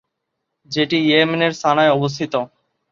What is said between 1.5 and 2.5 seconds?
সানায় অবস্থিত।